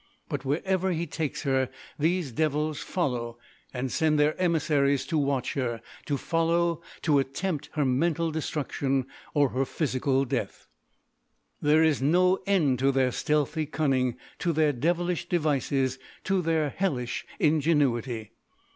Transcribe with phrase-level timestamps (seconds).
[0.29, 1.69] But wherever he takes her
[1.99, 3.37] these devils follow
[3.71, 9.49] and send their emissaries to watch her, to follow, to attempt her mental destruction or
[9.49, 10.65] her physical death.
[11.61, 17.23] "There is no end to their stealthy cunning, to their devilish devices, to their hellish
[17.39, 18.31] ingenuity!